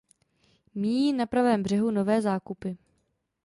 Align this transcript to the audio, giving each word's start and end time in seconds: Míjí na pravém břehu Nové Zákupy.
Míjí 0.75 1.13
na 1.13 1.25
pravém 1.25 1.63
břehu 1.63 1.91
Nové 1.91 2.21
Zákupy. 2.21 2.77